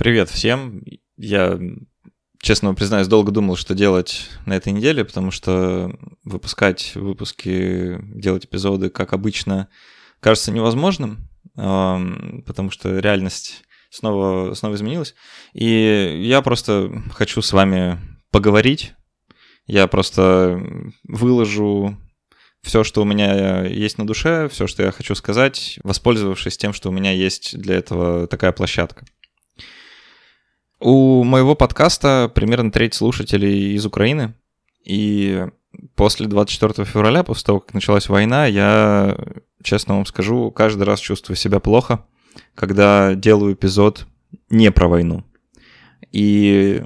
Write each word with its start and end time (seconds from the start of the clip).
Привет 0.00 0.30
всем. 0.30 0.82
Я, 1.18 1.60
честно 2.40 2.72
признаюсь, 2.72 3.06
долго 3.06 3.32
думал, 3.32 3.56
что 3.56 3.74
делать 3.74 4.30
на 4.46 4.56
этой 4.56 4.72
неделе, 4.72 5.04
потому 5.04 5.30
что 5.30 5.94
выпускать 6.24 6.92
выпуски, 6.94 7.98
делать 8.00 8.46
эпизоды, 8.46 8.88
как 8.88 9.12
обычно, 9.12 9.68
кажется 10.20 10.52
невозможным, 10.52 11.28
потому 11.54 12.70
что 12.70 12.98
реальность 12.98 13.62
снова, 13.90 14.54
снова 14.54 14.74
изменилась. 14.74 15.14
И 15.52 16.22
я 16.24 16.40
просто 16.40 16.90
хочу 17.12 17.42
с 17.42 17.52
вами 17.52 18.00
поговорить. 18.30 18.94
Я 19.66 19.86
просто 19.86 20.62
выложу 21.04 21.98
все, 22.62 22.84
что 22.84 23.02
у 23.02 23.04
меня 23.04 23.66
есть 23.66 23.98
на 23.98 24.06
душе, 24.06 24.48
все, 24.48 24.66
что 24.66 24.82
я 24.82 24.92
хочу 24.92 25.14
сказать, 25.14 25.78
воспользовавшись 25.84 26.56
тем, 26.56 26.72
что 26.72 26.88
у 26.88 26.92
меня 26.92 27.12
есть 27.12 27.58
для 27.58 27.74
этого 27.74 28.26
такая 28.28 28.52
площадка. 28.52 29.04
У 30.80 31.24
моего 31.24 31.54
подкаста 31.54 32.32
примерно 32.34 32.72
треть 32.72 32.94
слушателей 32.94 33.74
из 33.74 33.84
Украины, 33.84 34.34
и 34.82 35.46
после 35.94 36.26
24 36.26 36.86
февраля, 36.86 37.22
после 37.22 37.44
того, 37.44 37.60
как 37.60 37.74
началась 37.74 38.08
война, 38.08 38.46
я, 38.46 39.16
честно 39.62 39.96
вам 39.96 40.06
скажу, 40.06 40.50
каждый 40.50 40.84
раз 40.84 41.00
чувствую 41.00 41.36
себя 41.36 41.60
плохо, 41.60 42.06
когда 42.54 43.14
делаю 43.14 43.52
эпизод 43.52 44.06
не 44.48 44.72
про 44.72 44.88
войну. 44.88 45.22
И 46.12 46.82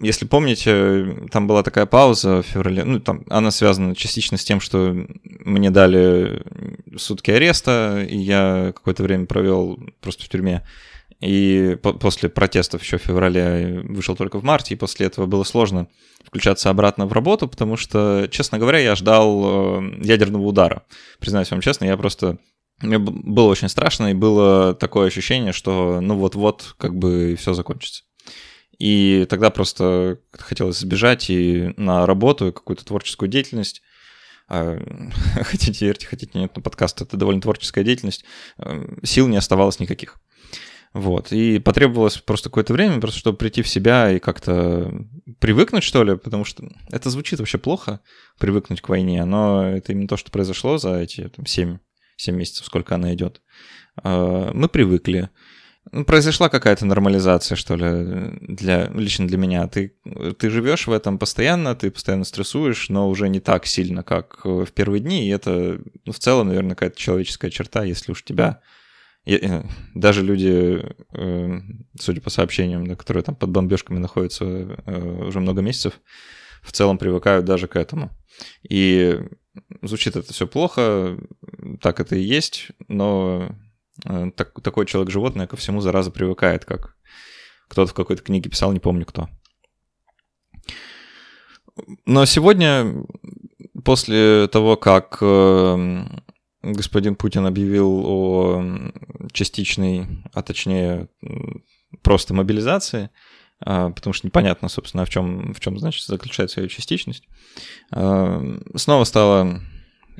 если 0.00 0.26
помните, 0.26 1.28
там 1.30 1.46
была 1.46 1.62
такая 1.62 1.84
пауза 1.84 2.42
в 2.42 2.46
феврале, 2.46 2.84
ну, 2.84 3.00
там 3.00 3.24
она 3.28 3.50
связана 3.50 3.94
частично 3.94 4.38
с 4.38 4.44
тем, 4.44 4.60
что 4.60 5.06
мне 5.22 5.70
дали 5.70 6.42
сутки 6.96 7.30
ареста, 7.30 8.02
и 8.08 8.16
я 8.16 8.72
какое-то 8.74 9.02
время 9.02 9.26
провел 9.26 9.78
просто 10.00 10.24
в 10.24 10.28
тюрьме. 10.30 10.62
И 11.24 11.78
по- 11.82 11.94
после 11.94 12.28
протестов 12.28 12.82
еще 12.82 12.98
в 12.98 13.02
феврале 13.02 13.80
вышел 13.84 14.14
только 14.14 14.38
в 14.38 14.44
марте, 14.44 14.74
и 14.74 14.76
после 14.76 15.06
этого 15.06 15.24
было 15.24 15.42
сложно 15.44 15.88
включаться 16.22 16.68
обратно 16.68 17.06
в 17.06 17.14
работу, 17.14 17.48
потому 17.48 17.78
что, 17.78 18.28
честно 18.30 18.58
говоря, 18.58 18.78
я 18.78 18.94
ждал 18.94 19.80
э, 19.80 20.00
ядерного 20.02 20.42
удара. 20.42 20.84
Признаюсь 21.20 21.50
вам 21.50 21.62
честно, 21.62 21.86
я 21.86 21.96
просто... 21.96 22.38
Мне 22.82 22.98
было 22.98 23.48
очень 23.48 23.70
страшно, 23.70 24.10
и 24.10 24.14
было 24.14 24.74
такое 24.74 25.06
ощущение, 25.06 25.52
что 25.52 26.00
ну 26.02 26.16
вот-вот 26.16 26.74
как 26.76 26.94
бы 26.94 27.36
все 27.38 27.54
закончится. 27.54 28.02
И 28.78 29.26
тогда 29.30 29.48
просто 29.48 30.18
хотелось 30.32 30.78
сбежать 30.78 31.30
и 31.30 31.72
на 31.78 32.04
работу, 32.04 32.48
и 32.48 32.52
какую-то 32.52 32.84
творческую 32.84 33.30
деятельность. 33.30 33.80
А, 34.46 34.76
хотите 35.42 35.86
верьте, 35.86 36.06
хотите 36.06 36.38
нет, 36.38 36.52
но 36.54 36.60
подкаст— 36.60 37.00
это 37.00 37.16
довольно 37.16 37.40
творческая 37.40 37.84
деятельность. 37.84 38.26
Э, 38.58 38.84
сил 39.04 39.26
не 39.28 39.38
оставалось 39.38 39.80
никаких. 39.80 40.20
Вот. 40.94 41.32
И 41.32 41.58
потребовалось 41.58 42.18
просто 42.18 42.48
какое-то 42.48 42.72
время, 42.72 43.00
просто 43.00 43.18
чтобы 43.18 43.36
прийти 43.36 43.62
в 43.62 43.68
себя 43.68 44.12
и 44.12 44.20
как-то 44.20 44.92
привыкнуть, 45.40 45.82
что 45.82 46.04
ли, 46.04 46.16
потому 46.16 46.44
что 46.44 46.64
это 46.88 47.10
звучит 47.10 47.40
вообще 47.40 47.58
плохо, 47.58 48.00
привыкнуть 48.38 48.80
к 48.80 48.88
войне, 48.88 49.24
но 49.24 49.66
это 49.66 49.90
именно 49.92 50.06
то, 50.06 50.16
что 50.16 50.30
произошло 50.30 50.78
за 50.78 51.00
эти 51.00 51.28
там, 51.28 51.46
7, 51.46 51.78
7 52.16 52.36
месяцев, 52.36 52.66
сколько 52.66 52.94
она 52.94 53.12
идет. 53.12 53.42
А, 54.04 54.52
мы 54.54 54.68
привыкли. 54.68 55.30
Ну, 55.90 56.04
произошла 56.04 56.48
какая-то 56.48 56.86
нормализация, 56.86 57.56
что 57.56 57.74
ли, 57.74 58.38
для, 58.40 58.86
лично 58.94 59.26
для 59.26 59.36
меня. 59.36 59.66
Ты, 59.66 59.96
ты 60.38 60.48
живешь 60.48 60.86
в 60.86 60.92
этом 60.92 61.18
постоянно, 61.18 61.74
ты 61.74 61.90
постоянно 61.90 62.24
стрессуешь, 62.24 62.88
но 62.88 63.08
уже 63.10 63.28
не 63.28 63.40
так 63.40 63.66
сильно, 63.66 64.04
как 64.04 64.44
в 64.44 64.66
первые 64.72 65.00
дни. 65.00 65.26
И 65.26 65.30
это 65.30 65.80
ну, 66.04 66.12
в 66.12 66.18
целом, 66.20 66.48
наверное, 66.48 66.76
какая-то 66.76 66.96
человеческая 66.96 67.50
черта, 67.50 67.82
если 67.82 68.12
уж 68.12 68.22
тебя... 68.22 68.60
И, 69.24 69.62
даже 69.94 70.22
люди, 70.22 70.84
э, 71.12 71.58
судя 71.98 72.20
по 72.20 72.30
сообщениям, 72.30 72.86
да, 72.86 72.94
которые 72.94 73.22
там 73.22 73.34
под 73.34 73.50
бомбежками 73.50 73.98
находятся 73.98 74.44
э, 74.44 75.26
уже 75.26 75.40
много 75.40 75.62
месяцев, 75.62 76.00
в 76.62 76.72
целом 76.72 76.98
привыкают 76.98 77.44
даже 77.44 77.66
к 77.66 77.76
этому. 77.76 78.10
И 78.68 79.18
звучит 79.82 80.16
это 80.16 80.32
все 80.32 80.46
плохо, 80.46 81.16
так 81.80 82.00
это 82.00 82.16
и 82.16 82.22
есть, 82.22 82.68
но 82.88 83.54
Э, 84.04 84.30
так, 84.34 84.60
такой 84.60 84.86
человек-животное 84.86 85.46
ко 85.46 85.56
всему 85.56 85.80
зараза 85.80 86.10
привыкает, 86.10 86.64
как 86.64 86.96
кто-то 87.68 87.90
в 87.90 87.94
какой-то 87.94 88.22
книге 88.22 88.50
писал, 88.50 88.72
не 88.72 88.80
помню 88.80 89.06
кто. 89.06 89.28
Но 92.06 92.24
сегодня, 92.24 93.04
после 93.84 94.48
того, 94.48 94.76
как 94.76 95.18
э, 95.20 96.04
господин 96.72 97.16
Путин 97.16 97.46
объявил 97.46 98.02
о 98.06 98.64
частичной, 99.32 100.06
а 100.32 100.42
точнее 100.42 101.08
просто 102.02 102.34
мобилизации, 102.34 103.10
э, 103.64 103.92
потому 103.94 104.12
что 104.12 104.26
непонятно, 104.26 104.68
собственно, 104.68 105.04
в 105.04 105.10
чем, 105.10 105.52
в 105.54 105.60
чем 105.60 105.78
значит, 105.78 106.04
заключается 106.06 106.60
ее 106.60 106.68
частичность, 106.68 107.28
снова 107.90 109.04
стало 109.04 109.60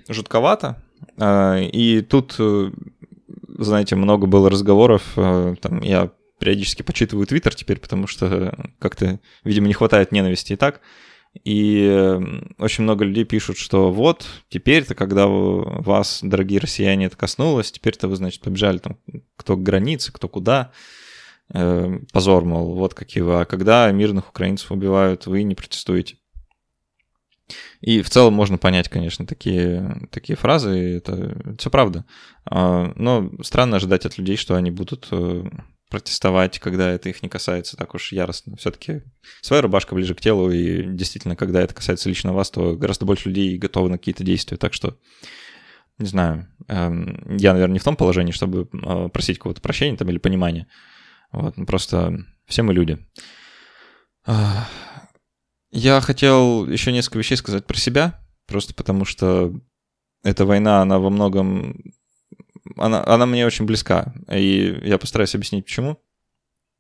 жутковато. 0.09 0.83
И 1.21 2.06
тут 2.09 2.38
знаете, 3.59 3.97
много 3.97 4.27
было 4.27 4.50
разговоров, 4.50 5.12
э, 5.16 5.54
там, 5.60 5.81
я 5.83 6.10
периодически 6.38 6.83
почитываю 6.83 7.27
Твиттер 7.27 7.54
теперь, 7.54 7.78
потому 7.78 8.06
что 8.06 8.54
как-то, 8.78 9.21
видимо, 9.44 9.69
не 9.69 9.75
хватает 9.75 10.12
ненависти 10.12 10.54
и 10.54 10.56
так. 10.56 10.81
И 11.43 12.21
очень 12.59 12.84
много 12.84 13.05
людей 13.05 13.25
пишут, 13.25 13.59
что 13.59 13.91
вот, 13.91 14.27
теперь-то, 14.49 14.95
когда 14.95 15.27
вас, 15.27 16.21
дорогие 16.22 16.61
россияне, 16.61 17.06
это 17.06 17.17
коснулось, 17.17 17.72
теперь-то 17.72 18.06
вы, 18.06 18.17
значит, 18.17 18.41
побежали 18.41 18.78
там 18.78 18.99
кто 19.37 19.56
к 19.56 19.62
границе, 19.62 20.12
кто 20.12 20.28
куда. 20.28 20.71
Э, 21.53 21.99
позор, 22.12 22.45
мол, 22.45 22.75
вот 22.75 22.95
какие 22.95 23.22
вы. 23.22 23.41
А 23.41 23.45
когда 23.45 23.91
мирных 23.91 24.28
украинцев 24.28 24.71
убивают, 24.71 25.27
вы 25.27 25.43
не 25.43 25.55
протестуете. 25.55 26.17
И 27.81 28.01
в 28.01 28.09
целом 28.09 28.33
можно 28.33 28.56
понять, 28.56 28.89
конечно, 28.89 29.27
такие, 29.27 30.09
такие 30.11 30.37
фразы, 30.37 30.97
это 30.97 31.37
все 31.59 31.69
правда. 31.69 32.06
А, 32.47 32.93
но 32.97 33.31
странно 33.43 33.77
ожидать 33.77 34.06
от 34.06 34.16
людей, 34.16 34.37
что 34.37 34.55
они 34.55 34.71
будут 34.71 35.09
э, 35.11 35.45
протестовать, 35.94 36.59
когда 36.59 36.91
это 36.91 37.09
их 37.09 37.22
не 37.22 37.28
касается 37.28 37.77
так 37.77 37.94
уж 37.94 38.10
яростно. 38.10 38.56
Все-таки 38.56 39.03
своя 39.43 39.62
рубашка 39.62 39.94
ближе 39.94 40.16
к 40.16 40.21
телу, 40.21 40.50
и 40.50 40.82
действительно, 40.82 41.37
когда 41.37 41.62
это 41.62 41.72
касается 41.72 42.09
лично 42.09 42.32
вас, 42.32 42.50
то 42.50 42.75
гораздо 42.75 43.06
больше 43.06 43.28
людей 43.28 43.56
готовы 43.59 43.91
на 43.91 43.97
какие-то 43.97 44.25
действия. 44.25 44.56
Так 44.56 44.75
что, 44.75 44.99
не 45.99 46.06
знаю, 46.06 46.49
эм, 46.66 47.37
я, 47.37 47.53
наверное, 47.53 47.75
не 47.75 47.78
в 47.78 47.84
том 47.84 47.94
положении, 47.94 48.33
чтобы 48.33 48.69
э, 48.72 49.09
просить 49.09 49.38
кого-то 49.38 49.60
прощения 49.60 49.97
там 49.97 50.09
или 50.10 50.19
понимания. 50.19 50.66
Вот, 51.31 51.56
ну, 51.56 51.65
просто 51.65 52.27
все 52.47 52.62
мы 52.62 52.75
люди. 52.75 52.99
Я 54.27 56.00
хотел 56.00 56.66
еще 56.66 56.91
несколько 56.91 57.19
вещей 57.19 57.37
сказать 57.37 57.66
про 57.66 57.77
себя, 57.77 58.21
просто 58.49 58.75
потому 58.75 59.04
что 59.04 59.54
эта 60.25 60.44
война, 60.44 60.83
она 60.83 60.99
во 60.99 61.10
многом... 61.10 61.84
Она, 62.76 63.04
она 63.06 63.26
мне 63.26 63.47
очень 63.47 63.66
близка, 63.66 64.14
и 64.30 64.80
я 64.84 64.98
постараюсь 64.98 65.34
объяснить, 65.34 65.64
почему. 65.64 65.98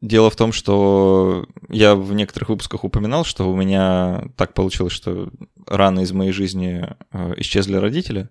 Дело 0.00 0.28
в 0.28 0.36
том, 0.36 0.52
что 0.52 1.46
я 1.68 1.94
в 1.94 2.12
некоторых 2.12 2.50
выпусках 2.50 2.84
упоминал, 2.84 3.24
что 3.24 3.50
у 3.50 3.56
меня 3.56 4.24
так 4.36 4.52
получилось, 4.52 4.92
что 4.92 5.30
рано 5.66 6.00
из 6.00 6.12
моей 6.12 6.32
жизни 6.32 6.86
э, 7.12 7.34
исчезли 7.38 7.76
родители. 7.76 8.28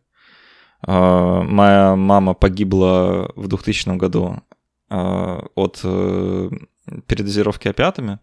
Э, 0.85 1.41
моя 1.41 1.95
мама 1.95 2.35
погибла 2.35 3.31
в 3.35 3.47
2000 3.47 3.97
году 3.97 4.43
э, 4.91 5.39
от 5.55 5.81
передозировки 7.07 7.67
опиатами. 7.67 8.19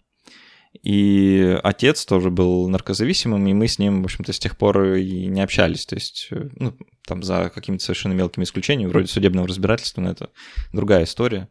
И 0.83 1.59
отец 1.65 2.07
тоже 2.07 2.31
был 2.31 2.69
наркозависимым, 2.69 3.47
и 3.49 3.53
мы 3.53 3.67
с 3.67 3.79
ним, 3.79 4.03
в 4.03 4.05
общем-то, 4.05 4.33
с 4.33 4.39
тех 4.39 4.57
пор 4.57 4.95
и 4.95 5.27
не 5.27 5.43
общались. 5.43 5.85
То 5.85 5.97
есть, 5.97 6.29
э, 6.31 6.49
ну, 6.57 6.77
там 7.07 7.23
за 7.23 7.51
какими-то 7.53 7.85
совершенно 7.85 8.13
мелкими 8.13 8.45
исключениями, 8.45 8.91
вроде 8.91 9.09
судебного 9.09 9.49
разбирательства, 9.49 10.01
но 10.01 10.11
это 10.11 10.31
другая 10.73 11.05
история. 11.05 11.49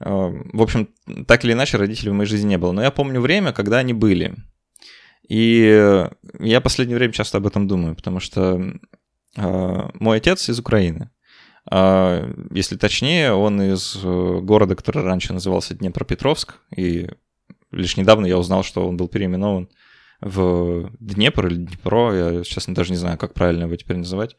Э, 0.00 0.30
в 0.52 0.60
общем, 0.60 0.90
так 1.26 1.44
или 1.44 1.54
иначе, 1.54 1.78
родителей 1.78 2.10
в 2.10 2.14
моей 2.14 2.28
жизни 2.28 2.50
не 2.50 2.58
было. 2.58 2.72
Но 2.72 2.82
я 2.82 2.90
помню 2.90 3.20
время, 3.20 3.52
когда 3.52 3.78
они 3.78 3.94
были. 3.94 4.34
И 5.28 6.08
я 6.40 6.60
в 6.60 6.62
последнее 6.62 6.98
время 6.98 7.14
часто 7.14 7.38
об 7.38 7.46
этом 7.46 7.66
думаю, 7.66 7.96
потому 7.96 8.20
что 8.20 8.60
э, 9.36 9.90
мой 9.94 10.16
отец 10.18 10.48
из 10.48 10.58
Украины. 10.58 11.10
Если 11.70 12.76
точнее, 12.76 13.34
он 13.34 13.62
из 13.62 13.96
города, 14.02 14.74
который 14.74 15.04
раньше 15.04 15.32
назывался 15.32 15.76
Днепропетровск, 15.76 16.56
и 16.76 17.08
лишь 17.72 17.96
недавно 17.96 18.26
я 18.26 18.38
узнал, 18.38 18.62
что 18.62 18.86
он 18.86 18.96
был 18.96 19.08
переименован 19.08 19.68
в 20.20 20.90
Днепр 21.00 21.48
или 21.48 21.56
Днепро, 21.56 22.12
я, 22.12 22.44
честно, 22.44 22.74
даже 22.74 22.92
не 22.92 22.96
знаю, 22.96 23.18
как 23.18 23.34
правильно 23.34 23.64
его 23.64 23.76
теперь 23.76 23.96
называть. 23.96 24.36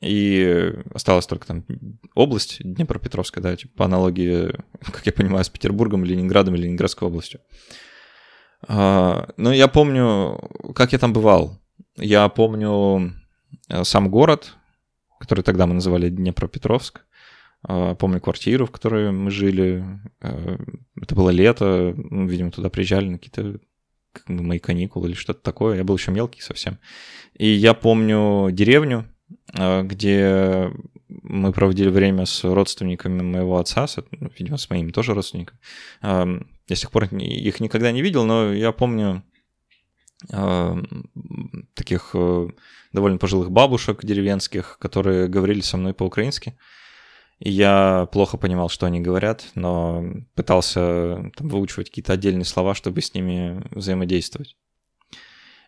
И 0.00 0.74
осталась 0.92 1.28
только 1.28 1.46
там 1.46 1.64
область 2.16 2.58
Днепропетровская, 2.60 3.42
да, 3.42 3.54
типа 3.54 3.72
по 3.76 3.84
аналогии, 3.84 4.52
как 4.84 5.06
я 5.06 5.12
понимаю, 5.12 5.44
с 5.44 5.48
Петербургом, 5.48 6.04
Ленинградом 6.04 6.56
или 6.56 6.64
Ленинградской 6.64 7.06
областью. 7.06 7.40
А, 8.66 9.28
но 9.36 9.52
я 9.52 9.68
помню, 9.68 10.40
как 10.74 10.92
я 10.92 10.98
там 10.98 11.12
бывал. 11.12 11.60
Я 11.96 12.28
помню 12.28 13.12
э, 13.68 13.84
сам 13.84 14.08
город, 14.10 14.54
который 15.20 15.42
тогда 15.42 15.66
мы 15.66 15.74
называли 15.74 16.08
Днепропетровск. 16.08 17.02
А, 17.64 17.94
помню 17.94 18.20
квартиру, 18.20 18.66
в 18.66 18.70
которой 18.70 19.12
мы 19.12 19.30
жили. 19.30 19.84
А, 20.20 20.58
это 21.00 21.14
было 21.14 21.30
лето, 21.30 21.94
ну, 21.96 22.26
видимо, 22.26 22.50
туда 22.50 22.70
приезжали 22.70 23.08
на 23.08 23.18
какие-то 23.18 23.60
мои 24.26 24.58
каникулы 24.58 25.08
или 25.08 25.14
что-то 25.14 25.42
такое. 25.42 25.76
Я 25.76 25.84
был 25.84 25.96
еще 25.96 26.10
мелкий 26.10 26.40
совсем. 26.40 26.78
И 27.34 27.46
я 27.46 27.74
помню 27.74 28.50
деревню, 28.50 29.06
а, 29.54 29.82
где 29.82 30.70
мы 31.08 31.52
проводили 31.52 31.88
время 31.88 32.26
с 32.26 32.42
родственниками 32.44 33.22
моего 33.22 33.58
отца, 33.58 33.86
с, 33.86 34.02
видимо, 34.38 34.56
с 34.56 34.68
моими 34.70 34.90
тоже 34.90 35.14
родственниками. 35.14 35.60
Я 36.02 36.76
с 36.76 36.80
тех 36.80 36.90
пор 36.90 37.04
их 37.04 37.60
никогда 37.60 37.92
не 37.92 38.00
видел, 38.00 38.24
но 38.24 38.52
я 38.52 38.72
помню 38.72 39.22
таких 41.74 42.10
э, 42.14 42.48
довольно 42.92 43.18
пожилых 43.18 43.50
бабушек 43.50 44.04
деревенских, 44.04 44.78
которые 44.78 45.26
говорили 45.28 45.60
со 45.60 45.76
мной 45.76 45.94
по-украински. 45.94 46.56
Я 47.50 48.08
плохо 48.12 48.36
понимал, 48.36 48.68
что 48.68 48.86
они 48.86 49.00
говорят, 49.00 49.46
но 49.54 50.04
пытался 50.34 51.30
там, 51.36 51.48
выучивать 51.48 51.88
какие-то 51.88 52.12
отдельные 52.12 52.44
слова, 52.44 52.74
чтобы 52.74 53.02
с 53.02 53.14
ними 53.14 53.62
взаимодействовать. 53.70 54.56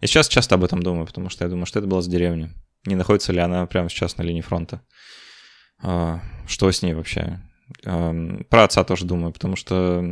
И 0.01 0.07
сейчас 0.07 0.29
часто 0.29 0.55
об 0.55 0.65
этом 0.65 0.83
думаю, 0.83 1.07
потому 1.07 1.31
что 1.31 1.45
я 1.45 1.51
думаю, 1.51 1.67
что 1.67 1.79
это 1.79 1.89
была 1.89 2.03
с 2.03 2.07
деревни. 2.07 2.51
Не 2.87 2.95
находится 2.95 3.33
ли 3.33 3.41
она 3.41 3.67
прямо 3.67 3.89
сейчас 3.89 4.19
на 4.19 4.23
линии 4.23 4.41
фронта? 4.41 4.83
А, 5.83 6.21
что 6.47 6.71
с 6.71 6.83
ней 6.83 6.95
вообще? 6.95 7.41
Про 7.83 8.65
отца 8.65 8.85
тоже 8.85 9.05
думаю, 9.05 9.33
потому 9.33 9.57
что 9.57 10.05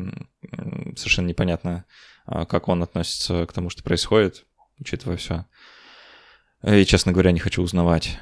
совершенно 0.97 1.29
непонятно, 1.29 1.85
а, 2.25 2.47
как 2.47 2.69
он 2.69 2.83
относится 2.83 3.47
к 3.47 3.53
тому, 3.53 3.71
что 3.71 3.83
происходит, 3.83 4.47
учитывая 4.79 5.17
все. 5.17 5.45
И, 6.65 6.85
честно 6.85 7.13
говоря, 7.13 7.33
не 7.33 7.41
хочу 7.41 7.63
узнавать. 7.63 8.19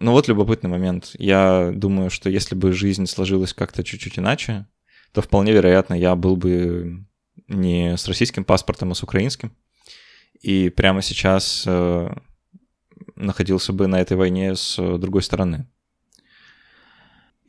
Ну 0.00 0.12
вот 0.12 0.28
любопытный 0.28 0.70
момент. 0.70 1.10
Я 1.18 1.72
думаю, 1.74 2.10
что 2.10 2.30
если 2.30 2.54
бы 2.54 2.72
жизнь 2.72 3.06
сложилась 3.06 3.52
как-то 3.52 3.84
чуть-чуть 3.84 4.18
иначе, 4.18 4.66
то 5.12 5.22
вполне 5.22 5.52
вероятно, 5.52 5.94
я 5.94 6.14
был 6.16 6.36
бы 6.36 7.06
не 7.48 7.96
с 7.96 8.08
российским 8.08 8.44
паспортом, 8.44 8.92
а 8.92 8.94
с 8.94 9.02
украинским. 9.02 9.56
И 10.40 10.68
прямо 10.68 11.02
сейчас 11.02 11.64
э, 11.66 12.10
находился 13.16 13.72
бы 13.72 13.86
на 13.86 14.00
этой 14.00 14.16
войне 14.16 14.56
с 14.56 14.76
другой 14.98 15.22
стороны. 15.22 15.68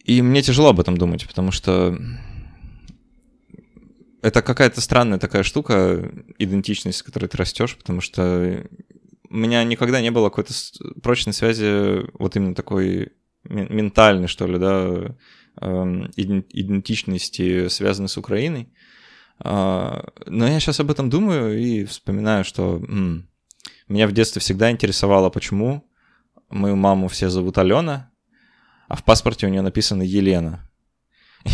И 0.03 0.21
мне 0.21 0.41
тяжело 0.43 0.69
об 0.69 0.79
этом 0.79 0.97
думать, 0.97 1.27
потому 1.27 1.51
что 1.51 1.97
это 4.21 4.41
какая-то 4.41 4.81
странная 4.81 5.17
такая 5.17 5.43
штука, 5.43 6.11
идентичность, 6.37 6.99
с 6.99 7.03
которой 7.03 7.27
ты 7.27 7.37
растешь, 7.37 7.75
потому 7.75 8.01
что 8.01 8.65
у 9.35 9.37
меня 9.37 9.65
никогда 9.65 9.99
не 9.99 10.11
было 10.11 10.29
какой-то 10.29 10.53
прочной 11.03 11.33
связи, 11.33 12.09
вот 12.17 12.37
именно 12.37 12.55
такой 12.55 13.11
ментальной, 13.43 14.27
что 14.27 14.47
ли, 14.47 14.57
да, 14.57 15.13
эм, 15.59 16.09
идентичности, 16.15 17.67
связанной 17.67 18.07
с 18.07 18.17
Украиной. 18.17 18.73
А, 19.39 20.05
но 20.25 20.47
я 20.47 20.57
сейчас 20.61 20.79
об 20.79 20.89
этом 20.89 21.09
думаю 21.09 21.59
и 21.59 21.83
вспоминаю, 21.83 22.45
что 22.45 22.77
м- 22.77 23.27
меня 23.89 24.07
в 24.07 24.13
детстве 24.13 24.39
всегда 24.39 24.71
интересовало, 24.71 25.29
почему 25.29 25.85
мою 26.49 26.77
маму 26.77 27.09
все 27.09 27.29
зовут 27.29 27.57
Алена, 27.57 28.11
а 28.87 28.95
в 28.95 29.03
паспорте 29.03 29.47
у 29.47 29.49
нее 29.49 29.61
написано 29.61 30.03
Елена. 30.03 30.69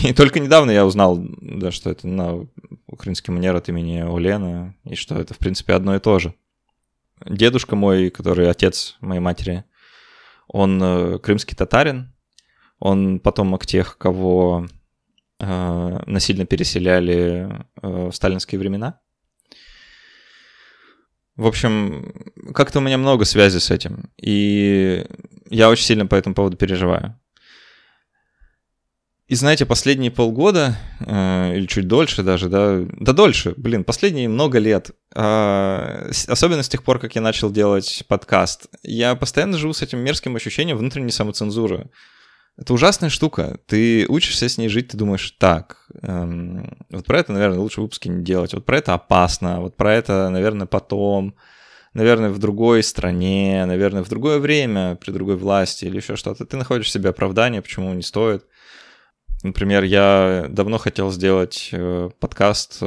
И 0.04 0.14
только 0.14 0.40
недавно 0.40 0.70
я 0.70 0.86
узнал, 0.86 1.20
да, 1.42 1.72
что 1.72 1.90
это 1.90 2.08
на 2.08 2.48
украинский 2.86 3.34
манер 3.34 3.56
от 3.56 3.70
имени 3.70 4.02
Олена, 4.02 4.76
и 4.84 4.94
что 4.94 5.16
это, 5.16 5.34
в 5.34 5.40
принципе, 5.40 5.74
одно 5.74 5.96
и 5.96 6.00
то 6.00 6.20
же. 6.20 6.36
Дедушка 7.26 7.76
мой, 7.76 8.10
который 8.10 8.50
отец 8.50 8.98
моей 9.02 9.20
матери, 9.20 9.64
он 10.48 10.82
э, 10.82 11.20
крымский 11.20 11.56
татарин, 11.56 12.14
он 12.80 13.20
потомок 13.20 13.66
тех, 13.66 13.98
кого 13.98 14.68
э, 15.40 16.00
насильно 16.06 16.46
переселяли 16.46 17.66
э, 17.82 18.10
в 18.10 18.12
сталинские 18.12 18.60
времена. 18.60 19.00
В 21.36 21.48
общем, 21.48 22.14
как-то 22.54 22.80
у 22.80 22.82
меня 22.82 22.98
много 22.98 23.26
связи 23.26 23.60
с 23.60 23.72
этим, 23.72 24.12
и 24.22 25.06
я 25.50 25.70
очень 25.70 25.86
сильно 25.86 26.06
по 26.06 26.16
этому 26.16 26.36
поводу 26.36 26.58
переживаю. 26.58 27.20
И 29.28 29.36
знаете, 29.36 29.66
последние 29.66 30.12
полгода, 30.12 30.78
э, 31.00 31.56
или 31.56 31.66
чуть 31.66 31.88
дольше 31.88 32.22
даже, 32.22 32.50
да, 32.50 32.82
да 33.00 33.14
дольше, 33.14 33.54
блин, 33.56 33.86
последние 33.86 34.28
много 34.28 34.60
лет, 34.60 34.92
особенно 35.14 36.64
с 36.64 36.70
тех 36.70 36.84
пор, 36.84 37.00
как 37.00 37.16
я 37.16 37.22
начал 37.22 37.52
делать 37.52 38.04
подкаст, 38.08 38.68
я 38.84 39.16
постоянно 39.16 39.58
живу 39.58 39.74
с 39.74 39.82
этим 39.82 40.00
мерзким 40.00 40.36
ощущением 40.36 40.78
внутренней 40.78 41.12
самоцензуры. 41.12 41.90
Это 42.58 42.74
ужасная 42.74 43.10
штука. 43.10 43.60
Ты 43.66 44.06
учишься 44.08 44.48
с 44.48 44.58
ней 44.58 44.68
жить, 44.68 44.90
ты 44.90 44.98
думаешь, 44.98 45.32
так, 45.32 45.88
эм, 46.02 46.78
вот 46.90 47.06
про 47.06 47.20
это, 47.20 47.32
наверное, 47.34 47.60
лучше 47.60 47.82
выпуски 47.82 48.08
не 48.08 48.24
делать, 48.24 48.54
вот 48.54 48.66
про 48.66 48.78
это 48.78 48.94
опасно, 48.94 49.62
вот 49.62 49.78
про 49.78 49.94
это, 49.94 50.30
наверное, 50.30 50.68
потом, 50.68 51.36
наверное, 51.94 52.30
в 52.30 52.40
другой 52.40 52.84
стране, 52.84 53.66
наверное, 53.66 54.04
в 54.04 54.10
другое 54.10 54.40
время, 54.40 54.96
при 54.96 55.12
другой 55.12 55.38
власти 55.38 55.86
или 55.86 55.98
еще 55.98 56.16
что-то. 56.16 56.46
Ты 56.46 56.58
находишь 56.58 56.92
себе 56.92 57.10
оправдание, 57.10 57.62
почему 57.62 57.94
не 57.94 58.04
стоит. 58.04 58.46
Например, 59.44 59.84
я 59.84 60.46
давно 60.50 60.78
хотел 60.78 61.12
сделать 61.12 61.70
э, 61.72 62.10
подкаст 62.20 62.78
э, 62.82 62.86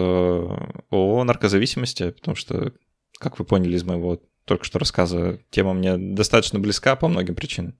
о 0.91 1.25
наркозависимости, 1.25 2.11
потому 2.11 2.37
что, 2.37 2.73
как 3.19 3.39
вы 3.39 3.45
поняли 3.45 3.77
из 3.77 3.83
моего 3.83 4.21
только 4.45 4.65
что 4.65 4.79
рассказа, 4.79 5.41
тема 5.51 5.75
мне 5.75 5.97
достаточно 5.97 6.61
близка 6.61 6.95
по 6.97 7.09
многим 7.09 7.35
причинам. 7.35 7.77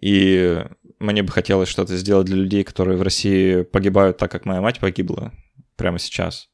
И 0.00 0.64
мне 0.98 1.22
бы 1.22 1.30
хотелось 1.30 1.68
что-то 1.68 1.96
сделать 1.96 2.26
для 2.26 2.36
людей, 2.36 2.64
которые 2.64 2.98
в 2.98 3.02
России 3.02 3.62
погибают 3.62 4.18
так, 4.18 4.30
как 4.30 4.44
моя 4.44 4.60
мать 4.60 4.80
погибла 4.80 5.32
прямо 5.76 5.98
сейчас. 5.98 6.48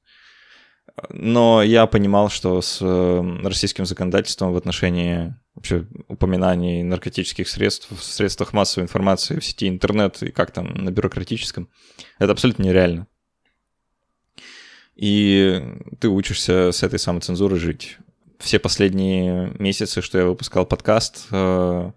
Но 1.10 1.62
я 1.62 1.86
понимал, 1.86 2.28
что 2.28 2.60
с 2.60 2.78
э, 2.80 3.40
российским 3.42 3.86
законодательством 3.86 4.52
в 4.52 4.56
отношении 4.56 5.34
вообще 5.58 5.86
упоминаний 6.06 6.82
наркотических 6.82 7.48
средств 7.48 7.90
в 7.90 8.02
средствах 8.02 8.52
массовой 8.52 8.84
информации 8.84 9.38
в 9.38 9.44
сети 9.44 9.68
интернет 9.68 10.22
и 10.22 10.30
как 10.30 10.52
там 10.52 10.68
на 10.72 10.90
бюрократическом, 10.90 11.68
это 12.18 12.32
абсолютно 12.32 12.62
нереально. 12.62 13.06
И 14.94 15.62
ты 16.00 16.08
учишься 16.08 16.72
с 16.72 16.82
этой 16.82 16.98
самоцензурой 16.98 17.58
жить. 17.58 17.98
Все 18.38 18.58
последние 18.58 19.52
месяцы, 19.58 20.00
что 20.00 20.18
я 20.18 20.26
выпускал 20.26 20.64
подкаст, 20.64 21.26
э, 21.30 21.90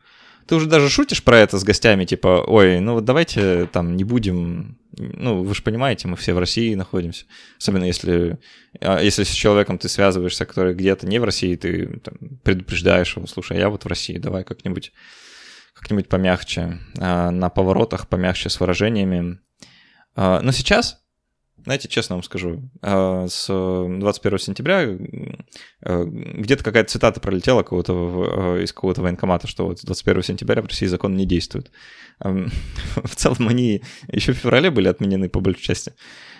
ты 0.47 0.55
уже 0.55 0.67
даже 0.67 0.89
шутишь 0.89 1.23
про 1.23 1.37
это 1.37 1.59
с 1.59 1.63
гостями, 1.63 2.05
типа, 2.05 2.43
ой, 2.47 2.79
ну 2.79 2.95
вот 2.95 3.05
давайте 3.05 3.67
там 3.67 3.95
не 3.95 4.03
будем, 4.03 4.77
ну 4.97 5.43
вы 5.43 5.55
же 5.55 5.63
понимаете, 5.63 6.07
мы 6.07 6.15
все 6.17 6.33
в 6.33 6.39
России 6.39 6.73
находимся, 6.75 7.25
особенно 7.57 7.85
если, 7.85 8.39
а, 8.79 9.01
если 9.01 9.23
с 9.23 9.29
человеком 9.29 9.77
ты 9.77 9.89
связываешься, 9.89 10.45
который 10.45 10.73
где-то 10.73 11.07
не 11.07 11.19
в 11.19 11.23
России, 11.23 11.55
ты 11.55 11.99
там, 11.99 12.15
предупреждаешь 12.43 13.15
его, 13.15 13.27
слушай, 13.27 13.57
я 13.57 13.69
вот 13.69 13.83
в 13.83 13.87
России, 13.87 14.17
давай 14.17 14.43
как-нибудь 14.43 14.91
как-нибудь 15.73 16.09
помягче, 16.09 16.79
а, 16.99 17.31
на 17.31 17.49
поворотах 17.49 18.07
помягче 18.07 18.49
с 18.49 18.59
выражениями. 18.59 19.39
А, 20.15 20.41
но 20.41 20.51
сейчас 20.51 21.00
знаете, 21.63 21.87
честно 21.87 22.15
вам 22.15 22.23
скажу, 22.23 22.69
а, 22.81 23.27
с 23.27 23.47
21 23.47 24.39
сентября 24.39 24.81
э, 24.81 26.03
где-то 26.05 26.63
какая-то 26.63 26.91
цитата 26.91 27.19
пролетела 27.19 27.63
кого-то 27.63 28.57
э, 28.57 28.63
из 28.63 28.73
какого-то 28.73 29.01
военкомата, 29.01 29.47
что 29.47 29.67
вот 29.67 29.79
21 29.83 30.23
сентября 30.23 30.61
в 30.61 30.67
России 30.67 30.87
закон 30.87 31.15
не 31.15 31.25
действует. 31.25 31.71
В 32.19 33.15
целом 33.15 33.47
они 33.47 33.81
еще 34.07 34.33
в 34.33 34.37
феврале 34.37 34.69
были 34.69 34.87
отменены 34.87 35.29
по 35.29 35.39
большей 35.39 35.63
части. 35.63 35.93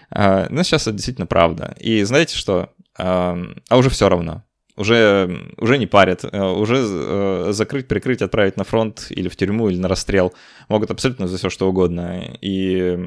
А, 0.09 0.47
но 0.49 0.63
сейчас 0.63 0.83
это 0.83 0.93
действительно 0.93 1.27
правда. 1.27 1.75
И 1.79 2.03
знаете 2.03 2.35
что? 2.35 2.69
А, 2.97 3.37
а 3.69 3.77
уже 3.77 3.89
все 3.89 4.09
равно. 4.09 4.43
Уже, 4.77 5.53
уже 5.57 5.77
не 5.77 5.85
парят, 5.85 6.23
уже 6.33 7.51
закрыть, 7.51 7.87
прикрыть, 7.87 8.21
отправить 8.21 8.57
на 8.57 8.63
фронт 8.63 9.07
или 9.09 9.27
в 9.27 9.35
тюрьму, 9.35 9.69
или 9.69 9.77
на 9.77 9.89
расстрел 9.89 10.33
могут 10.69 10.89
абсолютно 10.89 11.27
за 11.27 11.37
все 11.37 11.49
что 11.49 11.69
угодно. 11.69 12.37
И 12.41 12.97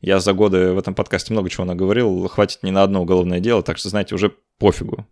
я 0.00 0.20
за 0.20 0.32
годы 0.32 0.72
в 0.72 0.78
этом 0.78 0.94
подкасте 0.94 1.32
много 1.32 1.50
чего 1.50 1.64
наговорил, 1.64 2.28
хватит 2.28 2.62
ни 2.62 2.70
на 2.70 2.82
одно 2.82 3.02
уголовное 3.02 3.40
дело, 3.40 3.62
так 3.62 3.78
что, 3.78 3.88
знаете, 3.88 4.14
уже 4.14 4.34
пофигу. 4.58 5.06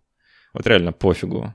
Вот 0.53 0.65
реально 0.67 0.93
пофигу. 0.93 1.53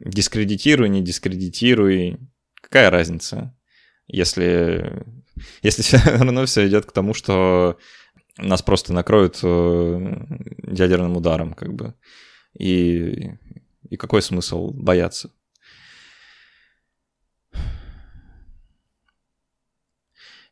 Дискредитируй, 0.00 0.88
не 0.88 1.02
дискредитируй. 1.02 2.18
Какая 2.60 2.90
разница? 2.90 3.56
Если, 4.06 5.04
если 5.62 5.82
все 5.82 5.98
равно 6.04 6.46
все 6.46 6.66
идет 6.68 6.86
к 6.86 6.92
тому, 6.92 7.14
что 7.14 7.78
нас 8.36 8.62
просто 8.62 8.92
накроют 8.92 9.40
э, 9.42 10.26
ядерным 10.62 11.16
ударом, 11.16 11.54
как 11.54 11.74
бы. 11.74 11.94
И, 12.58 13.32
и 13.88 13.96
какой 13.96 14.22
смысл 14.22 14.70
бояться? 14.70 15.30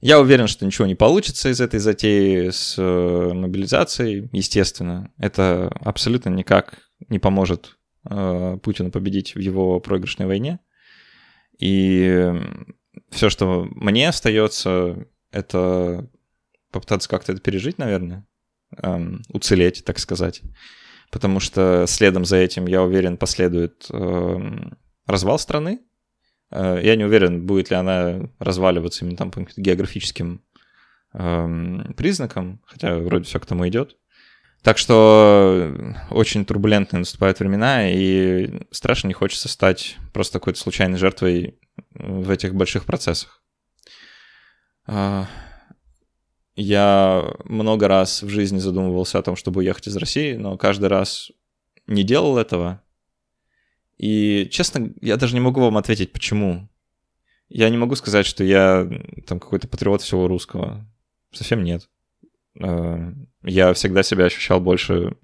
Я 0.00 0.20
уверен, 0.20 0.46
что 0.46 0.66
ничего 0.66 0.86
не 0.86 0.94
получится 0.94 1.48
из 1.48 1.60
этой 1.60 1.80
затеи 1.80 2.50
с 2.50 2.74
э, 2.76 3.32
мобилизацией, 3.32 4.28
естественно. 4.32 5.10
Это 5.18 5.68
абсолютно 5.80 6.30
никак 6.30 6.78
не 7.08 7.18
поможет 7.18 7.78
э, 8.08 8.58
Путину 8.62 8.90
победить 8.90 9.34
в 9.34 9.38
его 9.38 9.80
проигрышной 9.80 10.26
войне. 10.26 10.60
И 11.58 12.30
все, 13.10 13.30
что 13.30 13.66
мне 13.70 14.08
остается, 14.08 15.06
это 15.30 16.08
попытаться 16.70 17.08
как-то 17.08 17.32
это 17.32 17.40
пережить, 17.40 17.78
наверное, 17.78 18.26
эм, 18.82 19.22
уцелеть, 19.30 19.84
так 19.84 19.98
сказать. 19.98 20.42
Потому 21.10 21.40
что 21.40 21.86
следом 21.86 22.24
за 22.24 22.36
этим, 22.36 22.66
я 22.66 22.82
уверен, 22.82 23.16
последует 23.16 23.86
эм, 23.90 24.76
развал 25.06 25.38
страны. 25.38 25.80
Э, 26.50 26.80
я 26.82 26.96
не 26.96 27.04
уверен, 27.04 27.46
будет 27.46 27.70
ли 27.70 27.76
она 27.76 28.28
разваливаться 28.38 29.04
именно 29.04 29.16
там 29.16 29.30
по 29.30 29.46
географическим 29.56 30.42
эм, 31.14 31.94
признакам, 31.96 32.60
хотя 32.66 32.98
вроде 32.98 33.24
все 33.24 33.40
к 33.40 33.46
тому 33.46 33.66
идет. 33.68 33.96
Так 34.62 34.78
что 34.78 35.72
очень 36.10 36.44
турбулентные 36.44 36.98
наступают 36.98 37.38
времена, 37.38 37.88
и 37.88 38.66
страшно 38.72 39.08
не 39.08 39.14
хочется 39.14 39.48
стать 39.48 39.96
просто 40.12 40.40
какой-то 40.40 40.58
случайной 40.58 40.98
жертвой 40.98 41.58
в 41.94 42.30
этих 42.30 42.54
больших 42.54 42.84
процессах. 42.84 43.42
А, 44.86 45.26
я 46.56 47.34
много 47.44 47.86
раз 47.86 48.22
в 48.22 48.28
жизни 48.28 48.58
задумывался 48.58 49.18
о 49.18 49.22
том, 49.22 49.36
чтобы 49.36 49.60
уехать 49.60 49.86
из 49.88 49.96
России, 49.96 50.34
но 50.34 50.56
каждый 50.56 50.88
раз 50.88 51.30
не 51.86 52.02
делал 52.02 52.38
этого. 52.38 52.82
И, 53.96 54.48
честно, 54.50 54.92
я 55.00 55.16
даже 55.16 55.34
не 55.34 55.40
могу 55.40 55.60
вам 55.60 55.76
ответить, 55.76 56.12
почему. 56.12 56.68
Я 57.48 57.68
не 57.70 57.76
могу 57.76 57.94
сказать, 57.94 58.26
что 58.26 58.44
я 58.44 58.88
там 59.26 59.40
какой-то 59.40 59.68
патриот 59.68 60.02
всего 60.02 60.26
русского. 60.28 60.86
Совсем 61.32 61.62
нет. 61.62 61.88
А, 62.60 63.12
я 63.42 63.72
всегда 63.74 64.02
себя 64.02 64.24
ощущал 64.24 64.60
больше, 64.60 65.16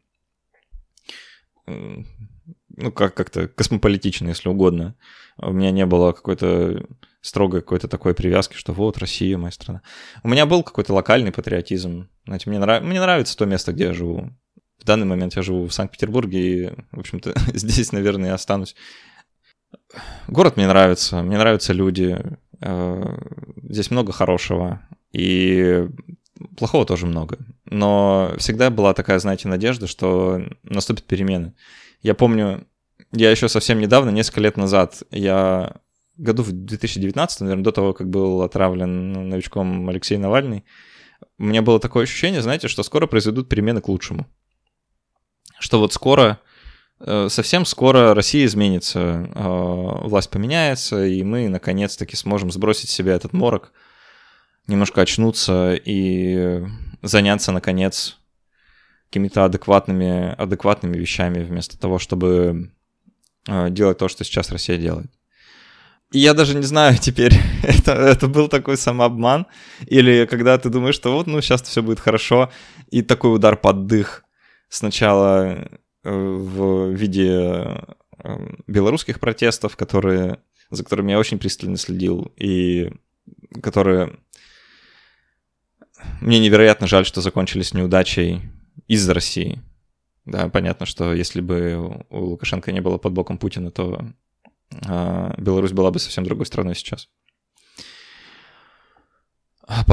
ну, 1.67 2.93
как- 2.93 3.15
как-то 3.15 3.49
космополитично, 3.49 4.29
если 4.29 4.49
угодно. 4.49 4.97
У 5.37 5.53
меня 5.53 5.71
не 5.71 5.87
было 5.87 6.13
какой-то 6.13 6.87
строгой 7.21 7.61
какой-то 7.61 7.89
такой 7.89 8.15
привязки, 8.15 8.55
что 8.57 8.73
вот 8.73 8.99
Россия 8.99 9.39
моя 9.39 9.53
страна. 9.53 9.83
У 10.23 10.29
меня 10.29 10.45
был 10.47 10.63
какой-то 10.63 10.93
локальный 10.93 11.33
патриотизм. 11.33 12.09
Знаете, 12.25 12.51
мне, 12.51 12.59
нрав... 12.59 12.83
мне 12.83 13.01
нравится 13.01 13.37
то 13.37 13.47
место, 13.47 13.73
где 13.73 13.85
я 13.85 13.95
живу. 13.95 14.31
В 14.83 14.85
данный 14.85 15.07
момент 15.07 15.37
я 15.37 15.43
живу 15.43 15.67
в 15.67 15.73
Санкт-Петербурге, 15.73 16.41
и, 16.41 16.71
в 16.91 16.99
общем-то, 16.99 17.35
здесь, 17.55 17.93
наверное, 17.93 18.31
и 18.31 18.33
останусь. 18.33 18.75
Город 20.27 20.57
мне 20.57 20.67
нравится, 20.67 21.23
мне 21.23 21.39
нравятся 21.39 21.73
люди. 21.73 22.21
Э, 22.61 23.17
здесь 23.63 23.93
много 23.93 24.11
хорошего. 24.11 24.83
И 25.13 25.87
плохого 26.57 26.85
тоже 26.85 27.07
много. 27.07 27.39
Но 27.65 28.35
всегда 28.39 28.71
была 28.71 28.93
такая, 28.93 29.21
знаете, 29.21 29.47
надежда, 29.47 29.87
что 29.87 30.43
наступят 30.65 31.05
перемены. 31.05 31.55
Я 32.01 32.15
помню, 32.15 32.67
я 33.13 33.31
еще 33.31 33.49
совсем 33.49 33.79
недавно, 33.79 34.11
несколько 34.11 34.41
лет 34.41 34.57
назад, 34.57 35.05
я 35.13 35.77
году 36.17 36.43
в 36.43 36.51
2019, 36.51 37.41
наверное, 37.43 37.65
до 37.65 37.71
того, 37.73 37.93
как 37.93 38.09
был 38.09 38.43
отравлен 38.43 39.29
новичком 39.29 39.89
Алексей 39.89 40.19
Навальный, 40.19 40.65
у 41.39 41.45
меня 41.45 41.63
было 41.63 41.79
такое 41.79 42.03
ощущение, 42.03 42.43
знаете, 42.43 42.67
что 42.67 42.83
скоро 42.83 43.07
произойдут 43.07 43.49
перемены 43.49 43.81
к 43.81 43.89
лучшему. 43.89 44.27
Что 45.63 45.79
вот 45.79 45.93
скоро, 45.93 46.41
э, 46.99 47.29
совсем 47.31 47.65
скоро 47.65 48.15
Россия 48.15 48.47
изменится, 48.47 48.99
э, 49.33 50.09
власть 50.09 50.29
поменяется, 50.29 51.07
и 51.07 51.23
мы 51.23 51.49
наконец-таки 51.49 52.17
сможем 52.17 52.51
сбросить 52.51 52.91
с 52.91 52.93
себя 52.93 53.15
этот 53.15 53.33
морок, 53.33 53.71
немножко 54.67 55.03
очнуться 55.03 55.75
и 55.75 56.65
заняться, 57.01 57.53
наконец, 57.53 58.19
какими-то 59.09 59.45
адекватными, 59.45 60.35
адекватными 60.35 60.99
вещами, 60.99 61.45
вместо 61.45 61.79
того, 61.79 62.01
чтобы 62.01 62.73
э, 63.47 63.71
делать 63.71 63.99
то, 63.99 64.09
что 64.09 64.25
сейчас 64.25 64.51
Россия 64.51 64.79
делает. 64.79 65.13
Я 66.11 66.35
даже 66.35 66.57
не 66.57 66.65
знаю 66.65 66.99
теперь, 66.99 67.35
это, 67.63 67.93
это 67.93 68.27
был 68.27 68.49
такой 68.49 68.77
самообман, 68.77 69.47
или 69.87 70.27
когда 70.27 70.59
ты 70.59 70.71
думаешь, 70.71 70.97
что 70.97 71.13
вот, 71.13 71.29
ну, 71.29 71.41
сейчас 71.41 71.63
все 71.63 71.85
будет 71.85 72.01
хорошо, 72.01 72.51
и 72.91 73.01
такой 73.03 73.33
удар 73.33 73.57
под 73.57 73.87
дых 73.87 74.25
сначала 74.73 75.69
э, 76.03 76.11
в 76.11 76.91
виде 76.93 77.29
э, 77.29 78.39
белорусских 78.67 79.21
протестов, 79.21 79.77
которые, 79.77 80.39
за 80.71 80.83
которыми 80.83 81.13
я 81.13 81.19
очень 81.19 81.39
пристально 81.39 81.77
следил, 81.77 82.33
и 82.37 82.91
которые 83.63 84.19
мне 86.23 86.39
невероятно 86.39 86.87
жаль, 86.87 87.05
что 87.05 87.21
закончились 87.21 87.75
неудачей 87.75 88.41
из 88.89 89.09
России. 89.09 89.63
Да, 90.25 90.49
понятно, 90.49 90.87
что 90.87 91.13
если 91.13 91.43
бы 91.43 92.05
у 92.09 92.19
Лукашенко 92.19 92.73
не 92.73 92.81
было 92.81 92.97
под 92.97 93.13
боком 93.13 93.37
Путина, 93.37 93.71
то 93.71 94.07
э, 94.71 95.35
Беларусь 95.37 95.73
была 95.73 95.91
бы 95.91 95.99
совсем 95.99 96.25
другой 96.25 96.47
страной 96.47 96.75
сейчас. 96.75 97.11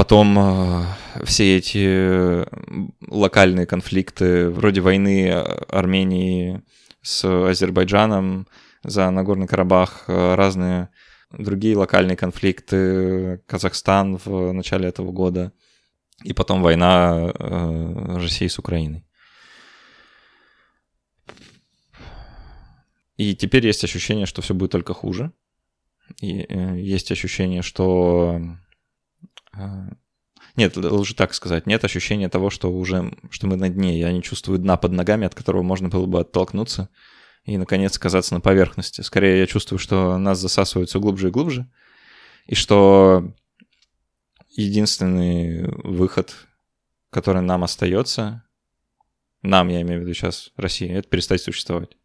А 0.00 0.02
потом 0.02 0.38
э, 0.38 0.84
все 1.24 1.58
эти 1.58 2.46
локальные 3.06 3.66
конфликты, 3.66 4.48
вроде 4.48 4.80
войны 4.80 5.30
Армении 5.30 6.62
с 7.02 7.22
Азербайджаном 7.24 8.48
за 8.82 9.10
Нагорный 9.10 9.46
Карабах, 9.46 10.04
разные 10.06 10.88
другие 11.30 11.76
локальные 11.76 12.16
конфликты, 12.16 13.42
Казахстан 13.46 14.18
в 14.24 14.52
начале 14.52 14.88
этого 14.88 15.12
года– 15.12 15.52
и 16.24 16.32
потом 16.32 16.62
война 16.62 17.32
России 17.32 18.46
с 18.46 18.58
Украиной. 18.58 19.04
И 23.16 23.34
теперь 23.34 23.66
есть 23.66 23.84
ощущение, 23.84 24.24
что 24.24 24.40
все 24.40 24.54
будет 24.54 24.70
только 24.70 24.94
хуже. 24.94 25.32
И 26.22 26.46
э, 26.48 26.78
есть 26.78 27.12
ощущение, 27.12 27.60
что... 27.62 28.40
Э, 29.56 29.88
нет, 30.56 30.76
лучше 30.76 31.14
так 31.14 31.34
сказать. 31.34 31.66
Нет 31.66 31.84
ощущения 31.84 32.28
того, 32.28 32.50
что 32.50 32.72
уже 32.72 33.12
что 33.30 33.46
мы 33.46 33.56
на 33.56 33.68
дне. 33.68 33.98
Я 33.98 34.12
не 34.12 34.22
чувствую 34.22 34.58
дна 34.58 34.76
под 34.76 34.92
ногами, 34.92 35.26
от 35.26 35.34
которого 35.34 35.62
можно 35.62 35.88
было 35.88 36.06
бы 36.06 36.20
оттолкнуться 36.20 36.88
и, 37.44 37.56
наконец, 37.56 37.96
оказаться 37.96 38.34
на 38.34 38.40
поверхности. 38.40 39.00
Скорее, 39.00 39.38
я 39.38 39.46
чувствую, 39.46 39.78
что 39.78 40.18
нас 40.18 40.38
засасывают 40.38 40.90
все 40.90 41.00
глубже 41.00 41.28
и 41.28 41.30
глубже, 41.30 41.70
и 42.46 42.54
что 42.54 43.32
единственный 44.50 45.68
выход, 45.68 46.34
который 47.10 47.42
нам 47.42 47.64
остается, 47.64 48.44
нам, 49.42 49.68
я 49.68 49.80
имею 49.82 50.00
в 50.00 50.04
виду 50.04 50.14
сейчас, 50.14 50.52
России, 50.56 50.90
это 50.90 51.08
перестать 51.08 51.40
существовать. 51.40 51.96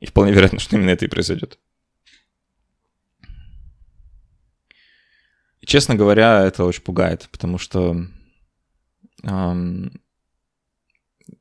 И 0.00 0.06
вполне 0.06 0.32
вероятно, 0.32 0.58
что 0.58 0.76
именно 0.76 0.90
это 0.90 1.04
и 1.04 1.08
произойдет. 1.08 1.58
И, 5.62 5.66
честно 5.66 5.94
говоря, 5.94 6.44
это 6.44 6.64
очень 6.64 6.82
пугает, 6.82 7.28
потому 7.30 7.56
что 7.56 8.04
эм, 9.22 10.02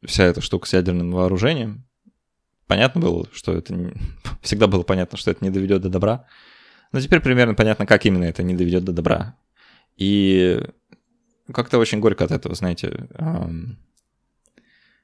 вся 0.06 0.26
эта 0.26 0.42
штука 0.42 0.68
с 0.68 0.74
ядерным 0.74 1.12
вооружением, 1.12 1.86
понятно 2.68 3.02
было, 3.02 3.28
что 3.34 3.52
это 3.54 3.74
не... 3.74 3.94
всегда 4.42 4.68
было 4.68 4.84
понятно, 4.84 5.18
что 5.18 5.32
это 5.32 5.44
не 5.44 5.50
доведет 5.50 5.82
до 5.82 5.90
добра. 5.90 6.28
Но 6.92 7.02
теперь 7.02 7.20
примерно 7.20 7.56
понятно, 7.56 7.86
как 7.88 8.06
именно 8.06 8.26
это 8.26 8.44
не 8.44 8.54
доведет 8.54 8.84
до 8.84 8.94
добра. 8.94 9.36
И 9.98 10.62
как-то 11.52 11.80
очень 11.80 12.00
горько 12.00 12.24
от 12.24 12.32
этого, 12.32 12.54
знаете. 12.54 13.08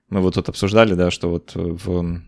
Мы 0.10 0.22
вот 0.22 0.36
тут 0.36 0.48
обсуждали, 0.48 0.94
да, 0.94 1.12
что 1.12 1.30
вот 1.30 1.52
в, 1.56 2.22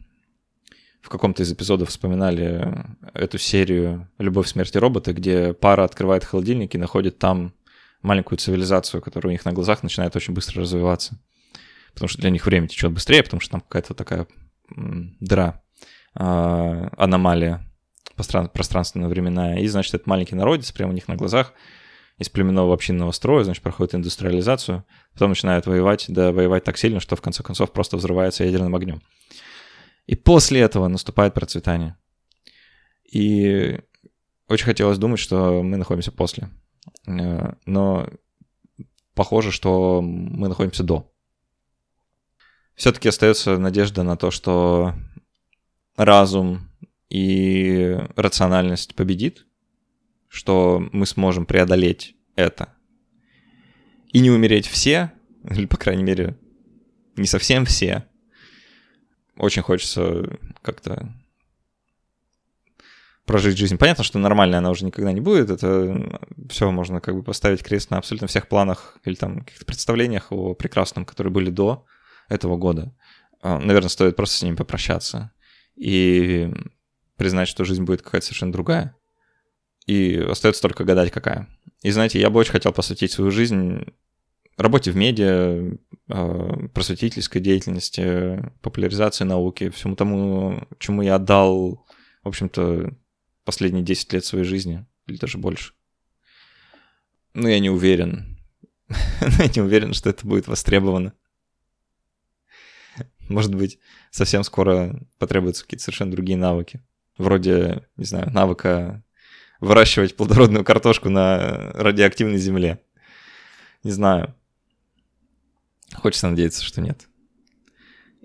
в 1.01 1.09
каком-то 1.09 1.43
из 1.43 1.51
эпизодов 1.51 1.89
вспоминали 1.89 2.85
эту 3.13 3.37
серию 3.37 4.09
«Любовь, 4.17 4.47
смерти 4.47 4.77
робота», 4.77 5.13
где 5.13 5.53
пара 5.53 5.83
открывает 5.83 6.23
холодильник 6.23 6.75
и 6.75 6.77
находит 6.77 7.19
там 7.19 7.53
маленькую 8.01 8.37
цивилизацию, 8.37 9.01
которая 9.01 9.29
у 9.29 9.31
них 9.31 9.45
на 9.45 9.53
глазах 9.53 9.83
начинает 9.83 10.15
очень 10.15 10.33
быстро 10.33 10.61
развиваться. 10.61 11.19
Потому 11.93 12.09
что 12.09 12.21
для 12.21 12.29
них 12.29 12.45
время 12.45 12.67
течет 12.67 12.91
быстрее, 12.91 13.23
потому 13.23 13.41
что 13.41 13.51
там 13.51 13.61
какая-то 13.61 13.93
такая 13.93 14.27
дыра, 14.69 15.61
а, 16.13 16.89
аномалия 16.97 17.65
пространственно-временная, 18.15 19.59
и, 19.59 19.67
значит, 19.67 19.93
этот 19.93 20.07
маленький 20.07 20.35
народец 20.35 20.71
прямо 20.71 20.91
у 20.91 20.95
них 20.95 21.07
на 21.07 21.15
глазах 21.15 21.53
из 22.17 22.27
племенного 22.27 22.73
общинного 22.73 23.11
строя, 23.11 23.45
значит, 23.45 23.63
проходит 23.63 23.95
индустриализацию, 23.95 24.83
потом 25.13 25.29
начинают 25.29 25.65
воевать, 25.65 26.05
да 26.09 26.33
воевать 26.33 26.65
так 26.65 26.77
сильно, 26.77 26.99
что 26.99 27.15
в 27.15 27.21
конце 27.21 27.43
концов 27.43 27.71
просто 27.71 27.95
взрывается 27.95 28.43
ядерным 28.43 28.75
огнем. 28.75 29.01
И 30.09 30.15
после 30.15 30.61
этого 30.61 30.87
наступает 30.87 31.35
процветание. 31.35 31.95
И 33.03 33.79
очень 34.47 34.65
хотелось 34.65 34.97
думать, 34.97 35.19
что 35.19 35.61
мы 35.61 35.77
находимся 35.77 36.11
после. 36.11 36.49
Э, 37.05 37.53
но 37.67 38.09
похоже, 39.13 39.51
что 39.51 40.01
мы 40.01 40.47
находимся 40.47 40.81
до. 40.81 41.13
Все-таки 42.73 43.07
остается 43.07 43.59
надежда 43.59 44.01
на 44.01 44.17
то, 44.17 44.31
что 44.31 44.95
разум 45.95 46.71
и 47.11 47.95
рациональность 48.15 48.95
победит, 48.95 49.45
что 50.27 50.81
мы 50.91 51.05
сможем 51.05 51.45
преодолеть 51.45 52.15
это 52.35 52.73
и 54.11 54.21
не 54.21 54.31
умереть 54.31 54.65
все, 54.65 55.11
или, 55.43 55.67
по 55.67 55.77
крайней 55.77 56.01
мере, 56.01 56.35
не 57.15 57.27
совсем 57.27 57.65
все. 57.65 58.08
Очень 59.39 59.61
хочется 59.61 60.37
как-то 60.61 61.13
прожить 63.25 63.57
жизнь. 63.57 63.77
Понятно, 63.77 64.03
что 64.03 64.19
нормальная 64.19 64.59
она 64.59 64.69
уже 64.69 64.83
никогда 64.83 65.13
не 65.13 65.21
будет. 65.21 65.49
Это 65.49 66.19
все 66.49 66.69
можно 66.71 66.99
как 66.99 67.15
бы 67.15 67.23
поставить 67.23 67.63
крест 67.63 67.89
на 67.89 67.97
абсолютно 67.97 68.27
всех 68.27 68.49
планах 68.49 68.97
или 69.05 69.15
там 69.15 69.39
каких-то 69.39 69.65
представлениях 69.65 70.31
о 70.31 70.55
прекрасном, 70.55 71.05
которые 71.05 71.31
были 71.31 71.49
до 71.49 71.85
этого 72.27 72.57
года. 72.57 72.93
А, 73.41 73.59
наверное, 73.59 73.87
стоит 73.87 74.17
просто 74.17 74.35
с 74.35 74.41
ними 74.43 74.55
попрощаться 74.55 75.31
и 75.77 76.51
признать, 77.15 77.47
что 77.47 77.63
жизнь 77.63 77.83
будет 77.83 78.01
какая-то 78.01 78.25
совершенно 78.25 78.51
другая. 78.51 78.93
И 79.85 80.17
остается 80.17 80.61
только 80.61 80.83
гадать, 80.83 81.11
какая. 81.11 81.47
И 81.81 81.91
знаете, 81.91 82.19
я 82.19 82.29
бы 82.29 82.41
очень 82.41 82.51
хотел 82.51 82.73
посвятить 82.73 83.13
свою 83.13 83.31
жизнь 83.31 83.85
работе 84.63 84.91
в 84.91 84.95
медиа, 84.95 85.71
а, 86.09 86.67
просветительской 86.73 87.41
деятельности, 87.41 88.51
популяризации 88.61 89.23
науки, 89.23 89.69
всему 89.69 89.95
тому, 89.95 90.67
чему 90.79 91.01
я 91.01 91.15
отдал, 91.15 91.85
в 92.23 92.27
общем-то, 92.27 92.93
последние 93.45 93.83
10 93.83 94.13
лет 94.13 94.25
своей 94.25 94.45
жизни, 94.45 94.85
или 95.07 95.17
даже 95.17 95.37
больше. 95.37 95.73
Но 97.33 97.47
я 97.47 97.59
не 97.59 97.69
уверен. 97.69 98.37
я 98.89 99.47
не 99.55 99.61
уверен, 99.61 99.93
что 99.93 100.09
это 100.09 100.27
будет 100.27 100.47
востребовано. 100.47 101.13
Может 103.29 103.53
быть, 103.53 103.79
совсем 104.11 104.43
скоро 104.43 104.99
потребуются 105.19 105.63
какие-то 105.63 105.83
совершенно 105.83 106.11
другие 106.11 106.37
навыки. 106.37 106.83
Вроде, 107.17 107.87
не 107.95 108.05
знаю, 108.05 108.31
навыка 108.31 109.03
выращивать 109.59 110.15
плодородную 110.15 110.65
картошку 110.65 111.09
на 111.09 111.71
радиоактивной 111.73 112.37
земле. 112.37 112.81
Не 113.83 113.91
знаю. 113.91 114.35
Хочется 115.93 116.29
надеяться, 116.29 116.63
что 116.63 116.81
нет. 116.81 117.07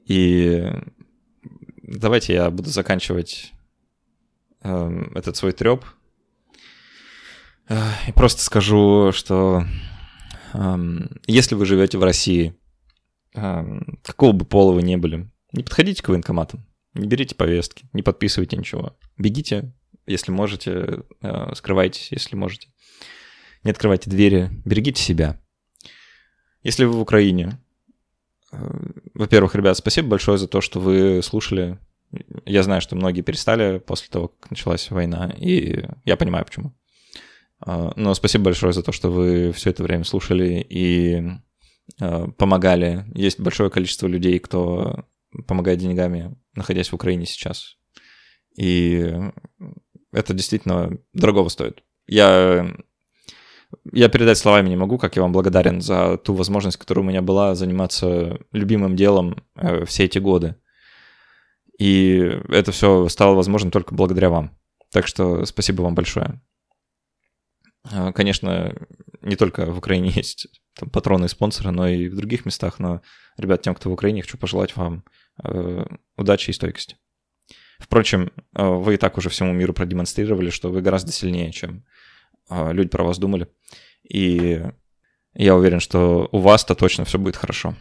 И 0.07 0.71
давайте 1.83 2.35
я 2.35 2.51
буду 2.51 2.71
заканчивать 2.71 3.53
э, 4.63 5.05
этот 5.15 5.37
свой 5.37 5.53
треп. 5.53 5.85
Э, 7.69 7.91
и 8.07 8.13
просто 8.13 8.43
скажу, 8.43 9.13
что 9.13 9.65
э, 10.53 10.77
если 11.27 11.55
вы 11.55 11.65
живете 11.65 11.99
в 11.99 12.05
России, 12.05 12.55
э, 13.35 13.81
какого 14.03 14.33
бы 14.33 14.45
пола 14.45 14.73
вы 14.73 14.83
не 14.83 14.97
были, 14.97 15.31
не 15.53 15.63
подходите 15.63 16.03
к 16.03 16.09
военкоматам, 16.09 16.67
не 16.95 17.07
берите 17.07 17.35
повестки, 17.35 17.89
не 17.93 18.03
подписывайте 18.03 18.57
ничего. 18.57 18.97
Бегите, 19.17 19.73
если 20.07 20.33
можете, 20.33 21.05
э, 21.23 21.55
скрывайтесь, 21.55 22.13
если 22.13 22.37
можете. 22.37 22.69
Не 23.63 23.71
открывайте 23.71 24.11
двери, 24.11 24.51
берегите 24.65 25.03
себя. 25.03 25.41
Если 26.65 26.85
вы 26.85 26.95
в 26.95 27.01
Украине, 27.01 27.59
э, 28.51 28.57
во-первых, 29.13 29.55
ребят, 29.55 29.77
спасибо 29.77 30.09
большое 30.09 30.39
за 30.39 30.49
то, 30.49 30.61
что 30.61 30.81
вы 30.81 31.23
слушали. 31.23 31.79
Я 32.47 32.63
знаю, 32.63 32.81
что 32.81 32.97
многие 32.97 33.21
перестали 33.21 33.79
после 33.79 34.09
того, 34.11 34.29
как 34.29 34.51
началась 34.51 34.91
война, 34.91 35.33
и 35.39 35.85
я 36.05 36.17
понимаю, 36.17 36.47
почему. 36.47 36.75
Э, 37.65 37.93
но 37.97 38.15
спасибо 38.15 38.45
большое 38.45 38.73
за 38.73 38.83
то, 38.83 38.93
что 38.93 39.11
вы 39.11 39.53
все 39.53 39.71
это 39.71 39.83
время 39.83 40.05
слушали 40.05 40.67
и 40.69 41.23
э, 42.01 42.27
помогали. 42.39 43.05
Есть 43.15 43.39
большое 43.39 43.69
количество 43.71 44.07
людей, 44.07 44.39
кто 44.39 45.05
помогает 45.47 45.81
деньгами, 45.81 46.35
находясь 46.55 46.89
в 46.89 46.95
Украине 46.95 47.27
сейчас. 47.27 47.77
И 48.57 49.13
это 50.13 50.33
действительно 50.33 50.97
дорогого 51.13 51.51
стоит. 51.51 51.83
Я 52.07 52.75
я 53.93 54.09
передать 54.09 54.39
словами 54.39 54.69
не 54.69 54.77
могу, 54.77 54.99
как 54.99 55.17
я 55.17 55.23
вам 55.23 55.33
благодарен 55.33 55.81
за 55.81 56.17
ту 56.19 56.35
возможность, 56.35 56.77
которая 56.77 57.05
у 57.05 57.09
меня 57.09 57.23
была 57.23 57.55
заниматься 57.55 58.39
любимым 58.53 58.97
делом 58.97 59.45
э, 59.57 59.85
все 59.85 60.05
эти 60.05 60.19
годы. 60.19 60.57
И 61.79 62.17
это 62.49 62.73
все 62.73 63.09
стало 63.09 63.35
возможным 63.35 63.71
только 63.71 63.95
благодаря 63.95 64.31
вам. 64.31 64.57
Так 64.93 65.07
что 65.07 65.45
спасибо 65.45 65.83
вам 65.83 65.95
большое. 65.95 66.41
Э, 67.91 68.13
конечно, 68.13 68.75
не 69.23 69.37
только 69.37 69.67
в 69.71 69.79
Украине 69.79 70.11
есть 70.15 70.47
там, 70.79 70.91
патроны 70.91 71.27
и 71.27 71.29
спонсоры, 71.29 71.71
но 71.71 71.89
и 71.89 72.09
в 72.09 72.17
других 72.17 72.45
местах. 72.45 72.79
Но, 72.79 73.03
ребят, 73.37 73.63
тем, 73.63 73.75
кто 73.75 73.91
в 73.91 73.93
Украине, 73.93 74.23
хочу 74.23 74.39
пожелать 74.39 74.77
вам 74.77 75.05
э, 75.43 75.85
удачи 76.17 76.51
и 76.51 76.53
стойкости. 76.53 76.97
Впрочем, 77.79 78.31
э, 78.55 78.65
вы 78.65 78.95
и 78.95 78.97
так 78.97 79.19
уже 79.19 79.29
всему 79.29 79.53
миру 79.53 79.73
продемонстрировали, 79.73 80.51
что 80.51 80.71
вы 80.71 80.81
гораздо 80.81 81.13
сильнее, 81.13 81.53
чем 81.53 81.79
а, 81.79 82.05
люди 82.51 82.89
про 82.89 83.05
вас 83.05 83.19
думали. 83.19 83.49
И 84.09 84.63
я 85.35 85.57
уверен, 85.57 85.81
что 85.81 86.29
у 86.33 86.39
вас-то 86.39 86.75
точно 86.75 87.05
все 87.05 87.19
будет 87.19 87.37
хорошо. 87.37 87.75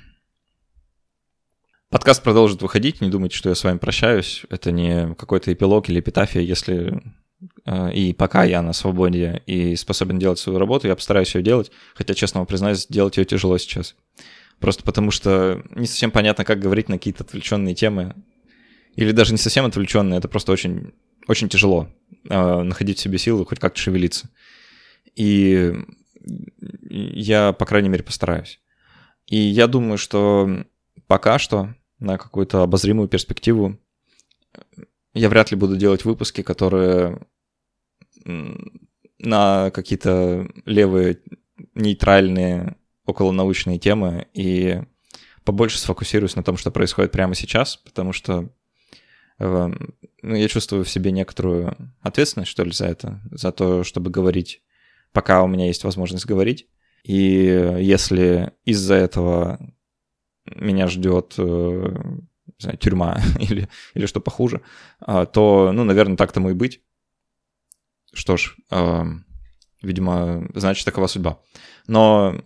Подкаст 1.89 2.23
продолжит 2.23 2.61
выходить, 2.61 3.01
не 3.01 3.09
думайте, 3.09 3.37
что 3.37 3.49
я 3.49 3.55
с 3.55 3.63
вами 3.63 3.77
прощаюсь. 3.77 4.45
Это 4.49 4.71
не 4.71 5.13
какой-то 5.13 5.53
эпилог 5.53 5.89
или 5.89 5.99
эпитафия, 5.99 6.41
если 6.41 7.03
а, 7.65 7.89
и 7.89 8.13
пока 8.13 8.43
я 8.43 8.61
на 8.61 8.73
свободе 8.73 9.43
и 9.45 9.75
способен 9.75 10.19
делать 10.19 10.39
свою 10.39 10.59
работу, 10.59 10.87
я 10.87 10.95
постараюсь 10.95 11.35
ее 11.35 11.43
делать, 11.43 11.71
хотя, 11.93 12.13
честно 12.13 12.39
вам 12.39 12.47
признаюсь, 12.47 12.87
делать 12.87 13.17
ее 13.17 13.25
тяжело 13.25 13.57
сейчас. 13.57 13.95
Просто 14.59 14.83
потому 14.83 15.11
что 15.11 15.63
не 15.75 15.85
совсем 15.85 16.11
понятно, 16.11 16.45
как 16.45 16.59
говорить 16.59 16.89
на 16.89 16.97
какие-то 16.97 17.23
отвлеченные 17.23 17.75
темы. 17.75 18.15
Или 18.95 19.11
даже 19.11 19.31
не 19.31 19.37
совсем 19.37 19.65
отвлеченные, 19.65 20.19
это 20.19 20.27
просто 20.27 20.51
очень, 20.51 20.93
очень 21.27 21.49
тяжело 21.49 21.89
э, 22.29 22.61
находить 22.63 22.99
в 22.99 23.01
себе 23.01 23.17
силы 23.17 23.45
хоть 23.45 23.59
как-то 23.59 23.79
шевелиться. 23.79 24.29
И 25.15 25.73
я, 26.89 27.53
по 27.53 27.65
крайней 27.65 27.89
мере, 27.89 28.03
постараюсь. 28.03 28.59
И 29.27 29.37
я 29.37 29.67
думаю, 29.67 29.97
что 29.97 30.65
пока 31.07 31.39
что 31.39 31.73
на 31.99 32.17
какую-то 32.17 32.63
обозримую 32.63 33.07
перспективу 33.07 33.77
я 35.13 35.29
вряд 35.29 35.51
ли 35.51 35.57
буду 35.57 35.77
делать 35.77 36.05
выпуски, 36.05 36.41
которые 36.41 37.25
на 39.19 39.71
какие-то 39.71 40.47
левые 40.65 41.19
нейтральные 41.75 42.77
околонаучные 43.05 43.79
темы 43.79 44.27
и 44.33 44.81
побольше 45.43 45.77
сфокусируюсь 45.77 46.35
на 46.35 46.43
том, 46.43 46.57
что 46.57 46.71
происходит 46.71 47.11
прямо 47.11 47.35
сейчас, 47.35 47.75
потому 47.75 48.13
что 48.13 48.49
э, 49.39 49.71
ну, 50.21 50.35
я 50.35 50.47
чувствую 50.47 50.85
в 50.85 50.89
себе 50.89 51.11
некоторую 51.11 51.75
ответственность, 52.01 52.51
что 52.51 52.63
ли, 52.63 52.71
за 52.71 52.85
это, 52.85 53.21
за 53.31 53.51
то, 53.51 53.83
чтобы 53.83 54.09
говорить 54.09 54.61
пока 55.13 55.43
у 55.43 55.47
меня 55.47 55.67
есть 55.67 55.83
возможность 55.83 56.25
говорить. 56.25 56.67
И 57.03 57.15
если 57.79 58.53
из-за 58.65 58.95
этого 58.95 59.59
меня 60.45 60.87
ждет 60.87 61.35
э, 61.37 61.95
знаю, 62.63 62.77
тюрьма 62.77 63.21
или, 63.39 63.69
или 63.93 64.05
что 64.05 64.19
похуже, 64.19 64.61
а, 64.99 65.25
то, 65.25 65.71
ну, 65.73 65.83
наверное, 65.83 66.17
так 66.17 66.31
тому 66.31 66.49
и 66.49 66.53
быть. 66.53 66.81
Что 68.13 68.37
ж, 68.37 68.55
а, 68.69 69.05
видимо, 69.81 70.47
значит, 70.53 70.85
такова 70.85 71.07
судьба. 71.07 71.39
Но 71.87 72.41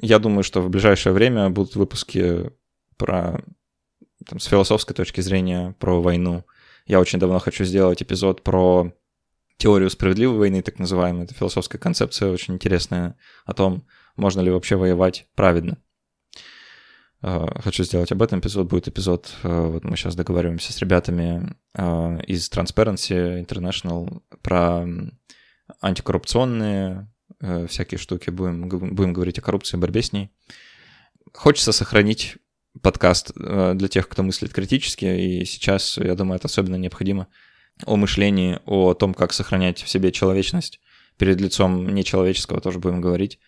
я 0.00 0.18
думаю, 0.18 0.42
что 0.42 0.60
в 0.60 0.70
ближайшее 0.70 1.12
время 1.12 1.50
будут 1.50 1.76
выпуски 1.76 2.50
про 2.96 3.42
там, 4.26 4.38
с 4.38 4.44
философской 4.46 4.94
точки 4.94 5.20
зрения 5.20 5.74
про 5.78 6.00
войну. 6.00 6.44
Я 6.86 7.00
очень 7.00 7.18
давно 7.18 7.38
хочу 7.38 7.64
сделать 7.64 8.02
эпизод 8.02 8.42
про 8.42 8.92
теорию 9.60 9.90
справедливой 9.90 10.38
войны, 10.38 10.62
так 10.62 10.78
называемую. 10.78 11.24
Это 11.24 11.34
философская 11.34 11.78
концепция 11.78 12.32
очень 12.32 12.54
интересная 12.54 13.16
о 13.44 13.52
том, 13.52 13.86
можно 14.16 14.40
ли 14.40 14.50
вообще 14.50 14.76
воевать 14.76 15.26
праведно. 15.34 15.76
А, 17.20 17.60
хочу 17.60 17.84
сделать 17.84 18.10
об 18.10 18.22
этом 18.22 18.40
эпизод. 18.40 18.68
Будет 18.68 18.88
эпизод, 18.88 19.30
а, 19.42 19.68
вот 19.68 19.84
мы 19.84 19.96
сейчас 19.96 20.16
договариваемся 20.16 20.72
с 20.72 20.78
ребятами 20.78 21.54
а, 21.76 22.18
из 22.26 22.50
Transparency 22.50 23.44
International 23.46 24.22
про 24.42 24.86
антикоррупционные 25.80 27.08
всякие 27.68 27.98
штуки. 27.98 28.30
Будем, 28.30 28.68
будем 28.68 29.12
говорить 29.12 29.38
о 29.38 29.42
коррупции, 29.42 29.76
борьбе 29.76 30.02
с 30.02 30.12
ней. 30.12 30.30
Хочется 31.32 31.72
сохранить 31.72 32.38
подкаст 32.82 33.32
для 33.34 33.88
тех, 33.88 34.08
кто 34.08 34.22
мыслит 34.22 34.52
критически, 34.52 35.04
и 35.04 35.44
сейчас, 35.44 35.96
я 35.96 36.14
думаю, 36.16 36.36
это 36.36 36.48
особенно 36.48 36.76
необходимо– 36.76 37.28
о 37.86 37.96
мышлении, 37.96 38.58
о 38.66 38.94
том, 38.94 39.14
как 39.14 39.32
сохранять 39.32 39.82
в 39.82 39.88
себе 39.88 40.12
человечность. 40.12 40.80
Перед 41.18 41.40
лицом 41.40 41.94
нечеловеческого 41.94 42.60
тоже 42.60 42.78
будем 42.78 43.00
говорить. 43.00 43.38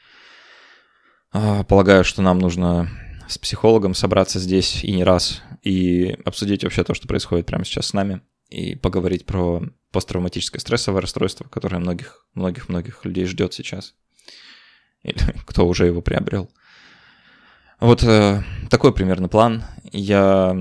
А, 1.32 1.64
полагаю, 1.64 2.04
что 2.04 2.22
нам 2.22 2.38
нужно 2.38 2.90
с 3.28 3.38
психологом 3.38 3.94
собраться 3.94 4.38
здесь 4.38 4.84
и 4.84 4.92
не 4.92 5.04
раз, 5.04 5.42
и 5.62 6.18
обсудить 6.24 6.64
вообще 6.64 6.84
то, 6.84 6.92
что 6.94 7.08
происходит 7.08 7.46
прямо 7.46 7.64
сейчас 7.64 7.86
с 7.86 7.92
нами, 7.94 8.20
и 8.50 8.74
поговорить 8.74 9.24
про 9.24 9.62
посттравматическое 9.92 10.60
стрессовое 10.60 11.00
расстройство, 11.00 11.44
которое 11.44 11.78
многих, 11.78 12.26
многих, 12.34 12.68
многих 12.68 13.04
людей 13.04 13.24
ждет 13.24 13.54
сейчас. 13.54 13.94
Или 15.02 15.18
кто 15.46 15.66
уже 15.66 15.86
его 15.86 16.02
приобрел. 16.02 16.50
Вот 17.80 18.04
э, 18.04 18.42
такой 18.70 18.92
примерно 18.92 19.28
план. 19.28 19.64
Я 19.90 20.56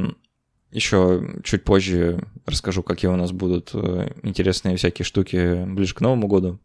еще 0.72 1.42
чуть 1.44 1.64
позже 1.64 2.28
расскажу, 2.46 2.84
какие 2.84 3.10
у 3.10 3.16
нас 3.16 3.32
будут 3.32 3.72
э, 3.74 4.14
интересные 4.24 4.78
всякие 4.78 5.06
штуки 5.06 5.66
ближе 5.66 5.94
к 5.94 6.02
Новому 6.02 6.28
году, 6.28 6.60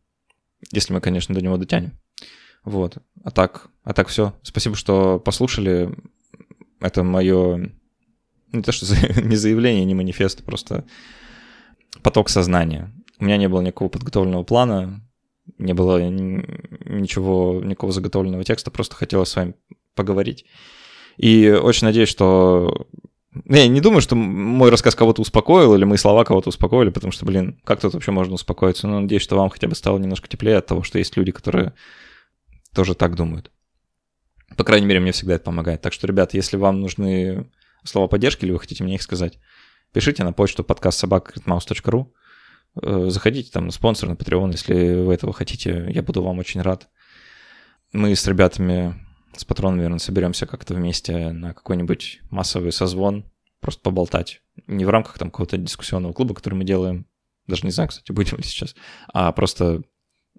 если 0.73 0.93
мы, 0.93 1.01
конечно, 1.01 1.35
до 1.35 1.41
него 1.41 1.57
дотянем. 1.57 1.93
Вот. 2.65 2.99
А 3.23 3.31
так, 3.31 3.69
а 3.85 3.93
так 3.93 4.09
все. 4.09 4.35
Спасибо, 4.43 4.77
что 4.77 5.19
послушали. 5.19 5.95
Это 6.81 7.03
мое 7.03 7.73
не 8.53 8.63
то 8.63 8.73
что 8.73 8.87
не 9.23 9.37
заявление, 9.37 9.85
не 9.85 9.95
манифест, 9.95 10.45
просто 10.45 10.85
поток 12.03 12.29
сознания. 12.29 12.93
У 13.19 13.25
меня 13.25 13.37
не 13.37 13.49
было 13.49 13.61
никакого 13.61 13.89
подготовленного 13.89 14.43
плана, 14.43 15.01
не 15.59 15.73
было 15.73 15.99
ничего, 16.09 17.61
никакого 17.63 17.93
заготовленного 17.93 18.45
текста, 18.45 18.71
просто 18.71 18.97
хотелось 18.97 19.31
с 19.31 19.37
вами 19.37 19.55
поговорить. 19.95 20.47
И 21.17 21.51
очень 21.51 21.87
надеюсь, 21.87 22.09
что... 22.09 22.89
Я 23.45 23.69
не 23.69 23.81
думаю, 23.81 24.01
что 24.01 24.17
мой 24.17 24.71
рассказ 24.71 24.95
кого-то 24.95 25.23
успокоил, 25.23 25.75
или 25.75 25.85
мои 25.85 25.99
слова 25.99 26.25
кого-то 26.25 26.49
успокоили, 26.49 26.91
потому 26.91 27.13
что, 27.13 27.27
блин, 27.27 27.61
как 27.65 27.81
тут 27.81 27.95
вообще 27.95 28.13
можно 28.13 28.35
успокоиться? 28.35 28.87
Но 28.87 29.01
надеюсь, 29.01 29.23
что 29.23 29.37
вам 29.37 29.51
хотя 29.51 29.69
бы 29.69 29.75
стало 29.75 29.99
немножко 29.99 30.29
теплее 30.29 30.57
от 30.57 30.67
того, 30.67 30.83
что 30.83 30.99
есть 30.99 31.17
люди, 31.17 31.33
которые 31.33 31.75
тоже 32.75 32.95
так 32.95 33.15
думают. 33.17 33.51
По 34.57 34.65
крайней 34.65 34.87
мере, 34.87 35.01
мне 35.01 35.13
всегда 35.13 35.35
это 35.35 35.45
помогает. 35.45 35.83
Так 35.83 35.93
что, 35.93 36.07
ребят, 36.07 36.35
если 36.35 36.57
вам 36.57 36.81
нужны 36.81 37.51
слова 37.85 38.07
поддержки, 38.09 38.45
или 38.45 38.53
вы 38.53 38.61
хотите 38.61 38.85
мне 38.85 38.95
их 38.95 39.03
сказать, 39.03 39.39
пишите 39.93 40.25
на 40.25 40.33
почту 40.33 40.65
подкаст 40.65 40.99
собакритмаус.ру. 40.99 42.13
Э, 42.83 43.07
заходите 43.09 43.51
там 43.51 43.67
на 43.67 43.73
спонсор, 43.73 44.09
на 44.09 44.15
Patreon, 44.15 44.53
если 44.53 45.03
вы 45.03 45.15
этого 45.15 45.33
хотите. 45.33 45.87
Я 45.91 46.03
буду 46.03 46.23
вам 46.23 46.39
очень 46.39 46.63
рад. 46.63 46.89
Мы 47.93 48.15
с 48.15 48.27
ребятами, 48.27 48.95
с 49.37 49.45
патроном, 49.45 49.77
наверное, 49.77 49.99
соберемся 49.99 50.47
как-то 50.47 50.75
вместе 50.75 51.31
на 51.33 51.55
какой-нибудь 51.55 52.21
массовый 52.31 52.73
созвон, 52.73 53.25
просто 53.61 53.83
поболтать. 53.83 54.43
Не 54.67 54.85
в 54.85 54.91
рамках 54.91 55.19
там 55.19 55.31
какого-то 55.31 55.57
дискуссионного 55.57 56.13
клуба, 56.13 56.35
который 56.35 56.55
мы 56.55 56.65
делаем, 56.65 57.07
даже 57.47 57.65
не 57.65 57.71
знаю, 57.71 57.89
кстати, 57.89 58.13
будем 58.13 58.39
ли 58.39 58.43
сейчас, 58.43 58.75
а 59.13 59.31
просто, 59.33 59.83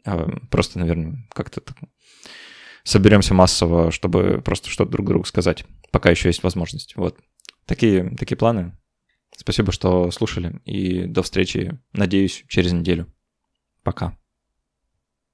а, 0.06 0.28
просто 0.50 0.80
наверное, 0.80 1.28
как-то 1.34 1.62
так 1.62 1.78
соберемся 2.84 3.34
массово, 3.34 3.92
чтобы 3.92 4.42
просто 4.42 4.70
что-то 4.70 4.92
друг 4.92 5.08
другу 5.08 5.26
сказать, 5.26 5.66
пока 5.92 6.10
еще 6.10 6.30
есть 6.30 6.44
возможность. 6.44 6.96
Вот. 6.96 7.20
Такие, 7.66 8.16
такие 8.16 8.38
планы. 8.38 8.78
Спасибо, 9.36 9.74
что 9.74 10.10
слушали, 10.12 10.62
и 10.64 11.04
до 11.04 11.22
встречи, 11.22 11.80
надеюсь, 11.92 12.46
через 12.48 12.72
неделю. 12.72 13.14
Пока. 13.84 14.18